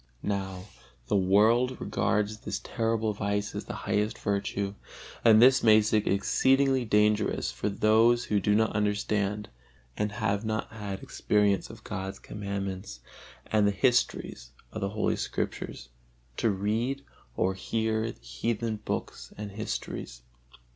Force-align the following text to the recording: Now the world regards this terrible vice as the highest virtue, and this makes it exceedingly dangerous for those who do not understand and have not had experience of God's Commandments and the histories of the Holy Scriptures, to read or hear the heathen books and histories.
Now 0.23 0.63
the 1.09 1.15
world 1.15 1.79
regards 1.79 2.39
this 2.39 2.57
terrible 2.63 3.13
vice 3.13 3.53
as 3.53 3.65
the 3.65 3.75
highest 3.85 4.17
virtue, 4.17 4.73
and 5.23 5.39
this 5.39 5.61
makes 5.61 5.93
it 5.93 6.07
exceedingly 6.07 6.85
dangerous 6.85 7.51
for 7.51 7.69
those 7.69 8.23
who 8.23 8.39
do 8.39 8.55
not 8.55 8.75
understand 8.75 9.47
and 9.95 10.11
have 10.13 10.43
not 10.43 10.71
had 10.71 11.03
experience 11.03 11.69
of 11.69 11.83
God's 11.83 12.17
Commandments 12.17 13.01
and 13.45 13.67
the 13.67 13.71
histories 13.71 14.49
of 14.71 14.81
the 14.81 14.89
Holy 14.89 15.17
Scriptures, 15.17 15.89
to 16.37 16.49
read 16.49 17.05
or 17.37 17.53
hear 17.53 18.11
the 18.11 18.19
heathen 18.21 18.77
books 18.77 19.31
and 19.37 19.51
histories. 19.51 20.23